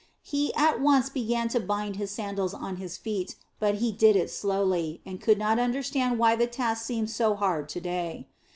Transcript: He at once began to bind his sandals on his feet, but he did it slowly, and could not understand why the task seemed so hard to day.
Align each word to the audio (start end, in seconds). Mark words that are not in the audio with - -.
He 0.23 0.51
at 0.55 0.81
once 0.81 1.09
began 1.11 1.47
to 1.49 1.59
bind 1.59 1.97
his 1.97 2.09
sandals 2.09 2.55
on 2.55 2.77
his 2.77 2.97
feet, 2.97 3.35
but 3.59 3.75
he 3.75 3.91
did 3.91 4.15
it 4.15 4.31
slowly, 4.31 4.99
and 5.05 5.21
could 5.21 5.37
not 5.37 5.59
understand 5.59 6.17
why 6.17 6.35
the 6.35 6.47
task 6.47 6.83
seemed 6.83 7.11
so 7.11 7.35
hard 7.35 7.69
to 7.69 7.79
day. 7.79 8.27